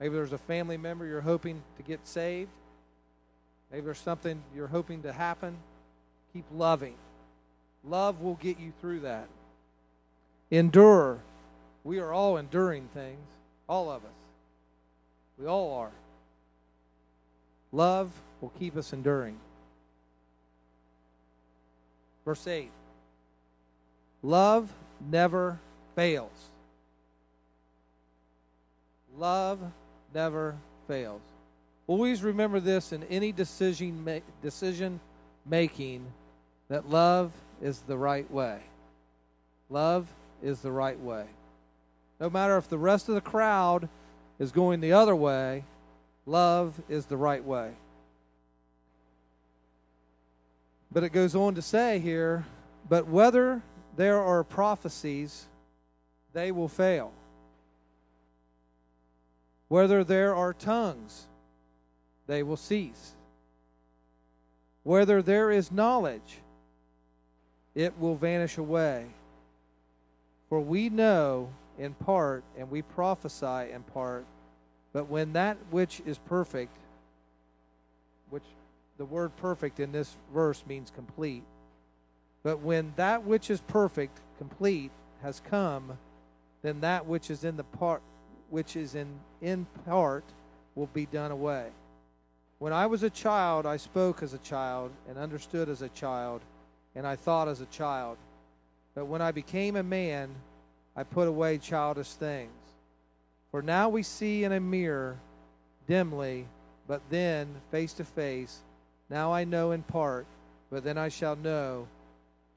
[0.00, 2.50] maybe there's a family member you're hoping to get saved,
[3.70, 5.56] maybe there's something you're hoping to happen,
[6.32, 6.94] keep loving.
[7.88, 9.28] Love will get you through that.
[10.50, 11.18] Endure.
[11.84, 13.26] We are all enduring things,
[13.68, 14.10] all of us.
[15.38, 15.92] We all are.
[17.72, 19.36] Love will keep us enduring.
[22.24, 22.70] Verse 8
[24.22, 24.72] Love
[25.10, 25.60] never
[25.94, 26.50] fails.
[29.16, 29.60] Love
[30.12, 30.56] never
[30.88, 31.22] fails.
[31.86, 34.98] Always remember this in any decision decision
[35.44, 36.04] making
[36.68, 37.30] that love
[37.62, 38.60] is the right way.
[39.68, 40.06] Love
[40.42, 41.26] is the right way.
[42.20, 43.88] No matter if the rest of the crowd
[44.38, 45.64] is going the other way,
[46.24, 47.72] love is the right way.
[50.92, 52.46] But it goes on to say here,
[52.88, 53.62] but whether
[53.96, 55.46] there are prophecies,
[56.32, 57.12] they will fail.
[59.68, 61.26] Whether there are tongues,
[62.26, 63.12] they will cease.
[64.84, 66.38] Whether there is knowledge,
[67.76, 69.06] it will vanish away.
[70.48, 74.24] For we know in part and we prophesy in part,
[74.92, 76.74] but when that which is perfect,
[78.30, 78.42] which
[78.96, 81.44] the word perfect in this verse means complete,
[82.42, 84.90] but when that which is perfect, complete,
[85.22, 85.98] has come,
[86.62, 88.00] then that which is in the part
[88.48, 89.08] which is in,
[89.42, 90.24] in part
[90.74, 91.66] will be done away.
[92.58, 96.40] When I was a child, I spoke as a child and understood as a child,
[96.96, 98.16] and I thought as a child.
[98.94, 100.34] But when I became a man,
[100.96, 102.50] I put away childish things.
[103.50, 105.18] For now we see in a mirror
[105.86, 106.46] dimly,
[106.88, 108.58] but then face to face.
[109.10, 110.26] Now I know in part,
[110.70, 111.86] but then I shall know,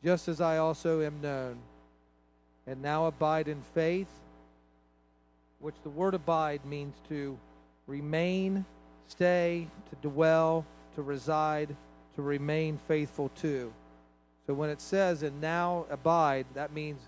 [0.03, 1.57] just as I also am known.
[2.65, 4.07] And now abide in faith
[5.59, 7.37] which the word abide means to
[7.85, 8.65] remain,
[9.07, 11.75] stay, to dwell, to reside,
[12.15, 13.73] to remain faithful to.
[14.49, 16.99] So when it says, and now abide, that means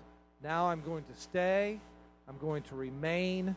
[0.44, 1.80] now I'm going to stay,
[2.28, 3.56] I'm going to remain,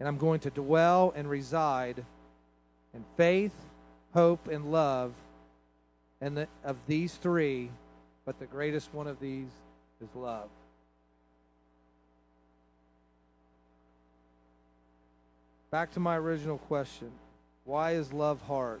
[0.00, 2.04] and I'm going to dwell and reside
[2.92, 3.54] in faith,
[4.12, 5.12] hope, and love.
[6.20, 7.70] And the, of these three,
[8.24, 9.50] but the greatest one of these
[10.02, 10.48] is love.
[15.70, 17.12] Back to my original question
[17.64, 18.80] why is love hard?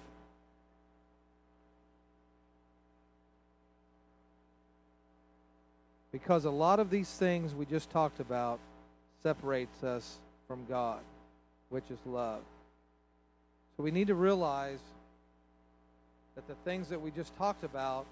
[6.16, 8.58] Because a lot of these things we just talked about
[9.22, 10.16] separates us
[10.48, 11.00] from God,
[11.68, 12.40] which is love.
[13.76, 14.78] So we need to realize
[16.34, 18.06] that the things that we just talked about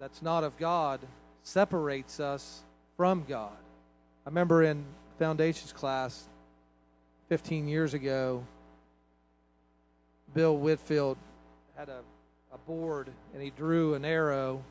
[0.00, 1.00] that's not of God
[1.42, 2.62] separates us
[2.96, 3.52] from God.
[4.24, 4.86] I remember in
[5.18, 6.26] foundations class
[7.28, 8.42] 15 years ago,
[10.32, 11.18] Bill Whitfield
[11.76, 12.00] had a,
[12.54, 14.62] a board and he drew an arrow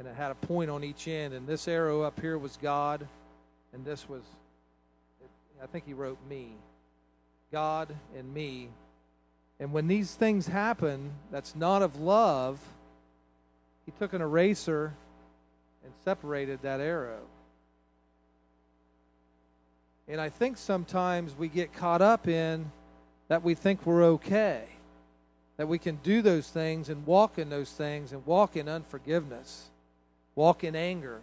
[0.00, 1.34] and it had a point on each end.
[1.34, 3.06] And this arrow up here was God,
[3.74, 4.22] and this was,
[5.62, 6.52] I think he wrote me.
[7.52, 8.70] God and me.
[9.60, 12.58] And when these things happen, that's not of love,
[13.84, 14.94] he took an eraser
[15.84, 17.20] and separated that arrow.
[20.08, 22.72] And I think sometimes we get caught up in
[23.28, 24.64] that we think we're okay,
[25.58, 29.69] that we can do those things and walk in those things and walk in unforgiveness,
[30.40, 31.20] walk in anger,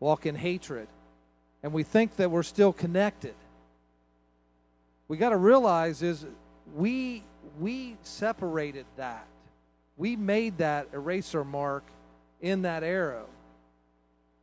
[0.00, 0.88] walk in hatred,
[1.62, 3.34] and we think that we're still connected.
[5.06, 6.26] We got to realize is
[6.74, 7.22] we
[7.60, 9.28] we separated that.
[9.96, 11.84] We made that eraser mark
[12.40, 13.26] in that arrow.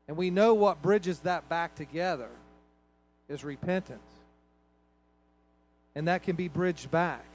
[0.08, 2.30] And we know what bridges that back together
[3.28, 4.10] is repentance.
[5.96, 7.26] And that can be bridged back.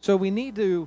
[0.00, 0.86] So we need to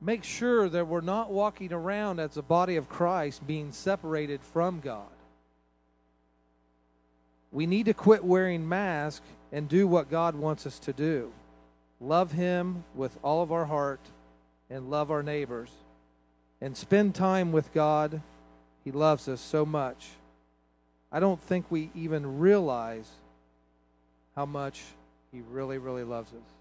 [0.00, 4.80] make sure that we're not walking around as a body of Christ being separated from
[4.80, 5.06] God.
[7.52, 11.32] We need to quit wearing masks and do what God wants us to do.
[12.00, 14.00] Love Him with all of our heart
[14.68, 15.70] and love our neighbors.
[16.60, 18.20] And spend time with God.
[18.84, 20.08] He loves us so much.
[21.12, 23.08] I don't think we even realize
[24.34, 24.82] how much
[25.32, 26.56] He really, really loves us.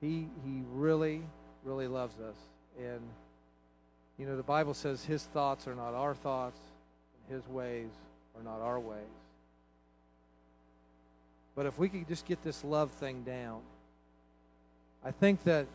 [0.00, 1.22] He, he really,
[1.64, 2.36] really loves us.
[2.78, 3.00] And,
[4.18, 6.58] you know, the Bible says His thoughts are not our thoughts,
[7.28, 7.90] and His ways
[8.36, 9.00] are not our ways.
[11.56, 13.60] But if we could just get this love thing down,
[15.04, 15.66] I think that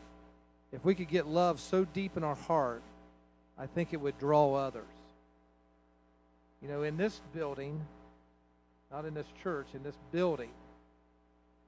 [0.71, 2.81] if we could get love so deep in our heart,
[3.57, 4.83] I think it would draw others.
[6.61, 7.81] You know, in this building,
[8.91, 10.49] not in this church, in this building,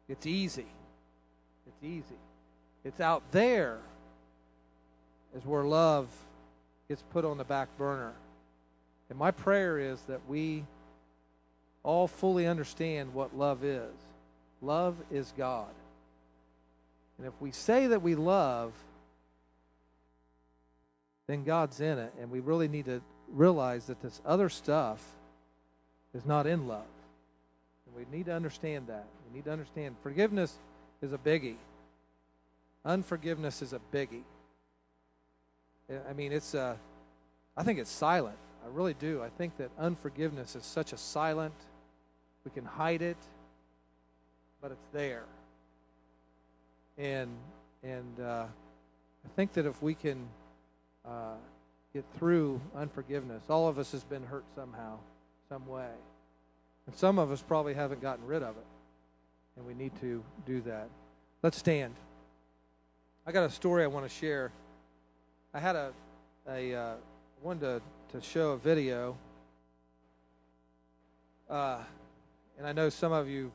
[0.10, 0.66] it's easy.
[1.68, 2.20] It's easy.
[2.84, 3.78] It's out there
[5.36, 6.08] is where love
[6.88, 8.14] gets put on the back burner.
[9.10, 10.64] And my prayer is that we
[11.84, 13.92] all fully understand what love is.
[14.62, 15.70] Love is God.
[17.18, 18.74] And if we say that we love,
[21.28, 22.14] then God's in it.
[22.20, 25.04] And we really need to realize that this other stuff
[26.14, 26.84] is not in love.
[27.86, 29.06] And we need to understand that.
[29.30, 30.58] We need to understand forgiveness
[31.02, 31.56] is a biggie,
[32.86, 34.24] unforgiveness is a biggie.
[36.10, 38.38] I mean, it's I think it's silent.
[38.64, 39.22] I really do.
[39.22, 41.54] I think that unforgiveness is such a silent,
[42.46, 43.18] we can hide it,
[44.62, 45.24] but it's there.
[46.98, 47.30] And
[47.84, 48.46] and uh,
[49.26, 50.28] I think that if we can
[51.06, 51.36] uh,
[51.94, 54.98] get through unforgiveness, all of us has been hurt somehow,
[55.50, 55.90] some way,
[56.86, 58.66] and some of us probably haven't gotten rid of it,
[59.58, 60.90] and we need to do that.
[61.42, 61.96] Let's stand.
[63.26, 64.52] I got a story I want to share.
[65.54, 65.92] I had a
[66.48, 66.94] a uh,
[67.44, 67.82] wanted to,
[68.18, 69.18] to show a video.
[71.50, 71.80] Uh,
[72.58, 73.52] and I know some of you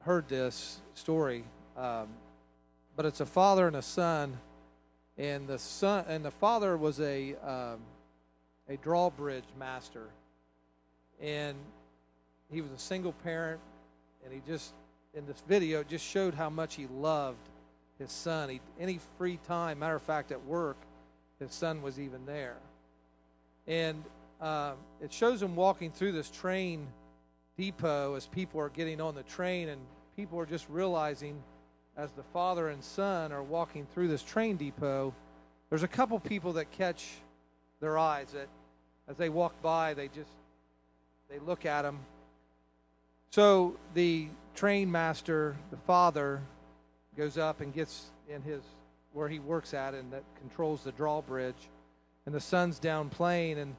[0.00, 1.44] heard this story,
[1.76, 2.08] um,
[2.96, 4.36] but it's a father and a son,
[5.16, 7.78] and the son and the father was a um,
[8.68, 10.08] a drawbridge master,
[11.20, 11.56] and
[12.50, 13.60] he was a single parent,
[14.24, 14.74] and he just
[15.14, 17.48] in this video just showed how much he loved
[18.00, 18.48] his son.
[18.48, 20.76] He, any free time, matter of fact, at work,
[21.42, 22.56] his son was even there,
[23.66, 24.02] and
[24.40, 26.86] uh, it shows him walking through this train
[27.56, 29.80] depot as people are getting on the train and
[30.16, 31.40] people are just realizing
[31.96, 35.14] as the father and son are walking through this train depot
[35.68, 37.10] there's a couple people that catch
[37.80, 38.48] their eyes that
[39.06, 40.30] as they walk by they just
[41.28, 41.98] they look at them
[43.30, 46.40] so the train master the father
[47.16, 48.62] goes up and gets in his
[49.12, 51.68] where he works at and that controls the drawbridge
[52.26, 53.74] and the son's down playing and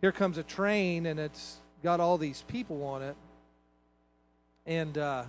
[0.00, 3.16] here comes a train and it's got all these people on it.
[4.66, 5.24] And uh,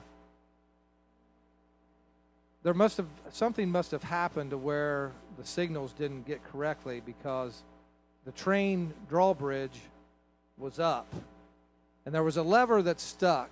[2.64, 7.64] there must have something must have happened to where the signals didn't get correctly because
[8.26, 9.80] the train drawbridge
[10.58, 11.08] was up,
[12.06, 13.50] and there was a lever that stuck.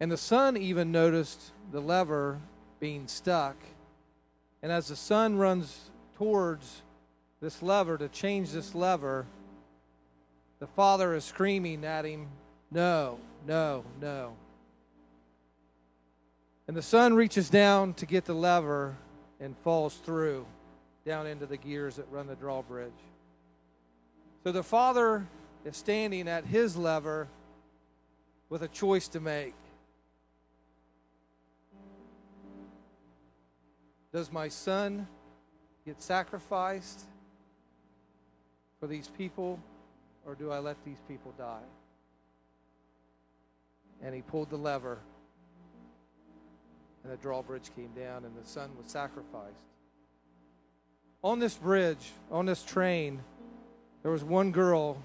[0.00, 2.40] And the son even noticed the lever
[2.86, 3.56] being stuck.
[4.62, 6.82] And as the son runs towards
[7.40, 9.26] this lever to change this lever,
[10.60, 12.28] the father is screaming at him,
[12.70, 14.36] No, no, no.
[16.68, 18.94] And the son reaches down to get the lever
[19.40, 20.46] and falls through.
[21.04, 23.02] down into the gears that run the drawbridge.
[24.44, 25.26] So the father
[25.64, 27.26] is standing at his lever
[28.48, 29.54] with a choice to make.
[34.12, 35.06] Does my son
[35.84, 37.02] get sacrificed
[38.80, 39.60] for these people,
[40.24, 41.64] or do I let these people die?
[44.02, 44.98] And he pulled the lever,
[47.02, 49.62] and the drawbridge came down, and the son was sacrificed.
[51.22, 53.20] On this bridge, on this train,
[54.02, 55.02] there was one girl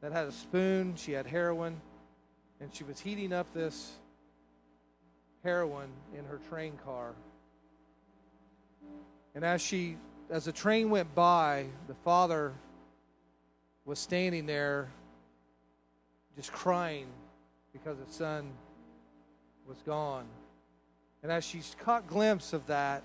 [0.00, 1.80] that had a spoon, she had heroin,
[2.60, 3.92] and she was heating up this
[5.42, 7.14] heroin in her train car.
[9.34, 9.96] And as she
[10.30, 12.52] as the train went by, the father
[13.84, 14.88] was standing there
[16.36, 17.06] just crying
[17.72, 18.50] because his son
[19.66, 20.26] was gone.
[21.22, 23.02] And as she caught glimpse of that,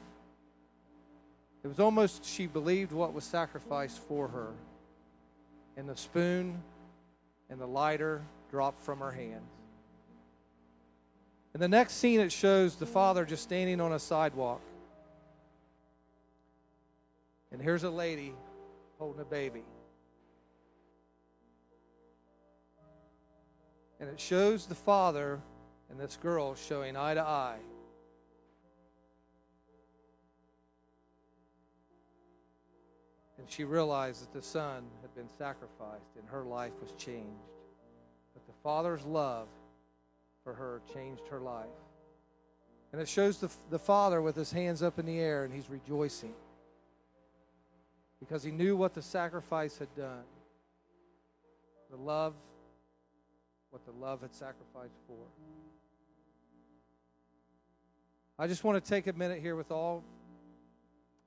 [1.63, 4.51] it was almost she believed what was sacrificed for her.
[5.76, 6.61] And the spoon
[7.49, 8.21] and the lighter
[8.51, 9.41] dropped from her hands.
[11.55, 14.61] In the next scene, it shows the father just standing on a sidewalk.
[17.56, 18.34] And here's a lady
[18.99, 19.64] holding a baby.
[24.01, 25.39] And it shows the father
[25.89, 27.60] and this girl showing eye to eye.
[33.38, 37.53] And she realized that the son had been sacrificed and her life was changed.
[38.34, 39.47] But the father's love
[40.43, 41.68] for her changed her life.
[42.91, 45.70] And it shows the, the father with his hands up in the air and he's
[45.70, 46.34] rejoicing
[48.28, 50.23] because he knew what the sacrifice had done.
[51.91, 52.34] The love,
[53.69, 55.26] what the love had sacrificed for.
[58.38, 60.03] I just want to take a minute here with all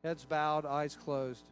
[0.03, 1.45] heads bowed, eyes closed.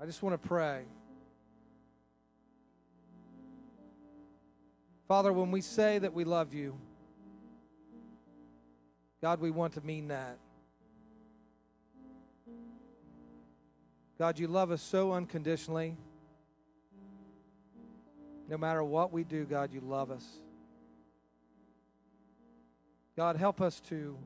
[0.00, 0.84] I just want to pray.
[5.06, 6.78] Father, when we say that we love you,
[9.20, 10.38] God, we want to mean that.
[14.20, 15.96] God, you love us so unconditionally.
[18.50, 20.26] No matter what we do, God, you love us.
[23.16, 24.18] God, help us to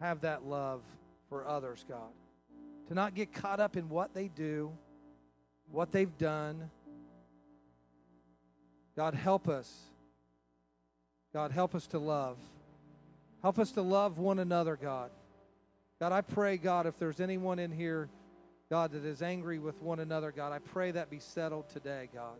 [0.00, 0.82] have that love
[1.30, 2.10] for others, God.
[2.88, 4.70] To not get caught up in what they do,
[5.70, 6.70] what they've done.
[8.96, 9.74] God, help us.
[11.32, 12.36] God, help us to love.
[13.40, 15.10] Help us to love one another, God.
[16.00, 18.10] God, I pray, God, if there's anyone in here
[18.70, 22.38] God, that is angry with one another, God, I pray that be settled today, God.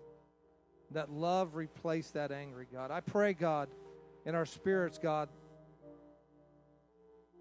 [0.91, 2.91] That love replace that angry, God.
[2.91, 3.69] I pray, God,
[4.25, 5.29] in our spirits, God,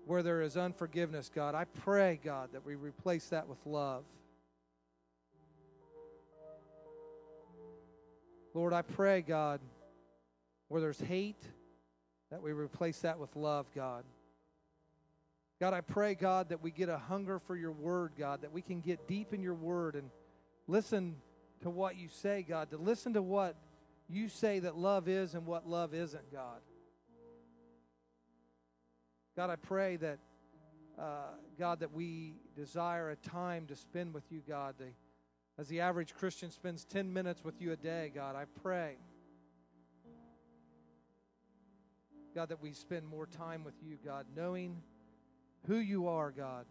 [0.05, 4.03] where there is unforgiveness, God, I pray, God, that we replace that with love.
[8.53, 9.59] Lord, I pray, God,
[10.67, 11.41] where there's hate,
[12.29, 14.03] that we replace that with love, God.
[15.59, 18.61] God, I pray, God, that we get a hunger for your word, God, that we
[18.61, 20.09] can get deep in your word and
[20.67, 21.15] listen
[21.61, 23.55] to what you say, God, to listen to what
[24.09, 26.59] you say that love is and what love isn't, God.
[29.37, 30.19] God, I pray that,
[30.99, 34.75] uh, God, that we desire a time to spend with you, God.
[34.77, 34.87] The,
[35.57, 38.97] as the average Christian spends 10 minutes with you a day, God, I pray,
[42.33, 44.81] God, that we spend more time with you, God, knowing
[45.67, 46.65] who you are, God,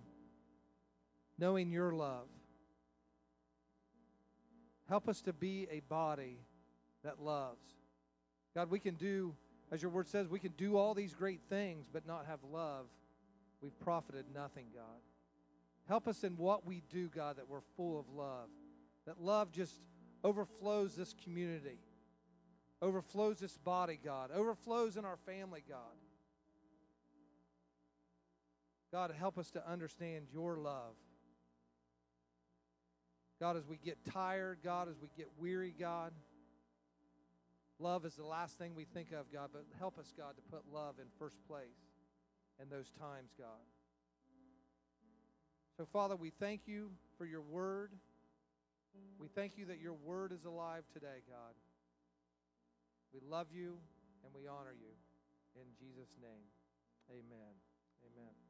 [1.38, 2.26] knowing your love.
[4.88, 6.38] Help us to be a body
[7.02, 7.64] that loves.
[8.54, 9.34] God, we can do,
[9.72, 12.86] as your word says, we can do all these great things, but not have love.
[13.60, 15.00] We've profited nothing, God.
[15.88, 18.48] Help us in what we do, God, that we're full of love.
[19.06, 19.80] That love just
[20.22, 21.78] overflows this community,
[22.80, 25.78] overflows this body, God, overflows in our family, God.
[28.94, 30.94] God, help us to understand your love.
[33.40, 36.12] God, as we get tired, God, as we get weary, God,
[37.80, 40.62] love is the last thing we think of, God, but help us, God, to put
[40.72, 41.90] love in first place
[42.62, 43.66] in those times, God.
[45.76, 47.90] So, Father, we thank you for your word.
[49.18, 51.54] We thank you that your word is alive today, God.
[53.12, 53.74] We love you
[54.22, 54.94] and we honor you.
[55.60, 56.46] In Jesus' name,
[57.10, 57.54] amen.
[58.06, 58.43] Amen.